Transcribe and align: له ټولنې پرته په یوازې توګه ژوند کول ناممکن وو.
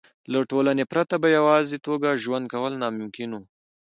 له 0.31 0.39
ټولنې 0.51 0.83
پرته 0.91 1.15
په 1.23 1.27
یوازې 1.37 1.77
توګه 1.87 2.19
ژوند 2.23 2.45
کول 2.53 2.73
ناممکن 2.83 3.29
وو. 3.33 3.41